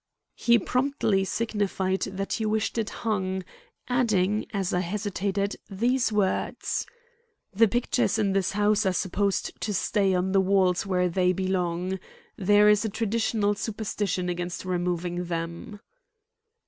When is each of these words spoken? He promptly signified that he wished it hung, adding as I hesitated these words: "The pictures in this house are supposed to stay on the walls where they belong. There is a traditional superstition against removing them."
He 0.33 0.57
promptly 0.57 1.23
signified 1.23 2.01
that 2.09 2.33
he 2.33 2.45
wished 2.47 2.79
it 2.79 2.89
hung, 2.89 3.43
adding 3.87 4.47
as 4.51 4.73
I 4.73 4.79
hesitated 4.79 5.57
these 5.69 6.11
words: 6.11 6.87
"The 7.53 7.67
pictures 7.67 8.17
in 8.17 8.33
this 8.33 8.53
house 8.53 8.83
are 8.87 8.93
supposed 8.93 9.51
to 9.61 9.75
stay 9.75 10.15
on 10.15 10.31
the 10.31 10.41
walls 10.41 10.87
where 10.87 11.07
they 11.07 11.33
belong. 11.33 11.99
There 12.35 12.67
is 12.67 12.83
a 12.83 12.89
traditional 12.89 13.53
superstition 13.53 14.27
against 14.27 14.65
removing 14.65 15.25
them." 15.25 15.79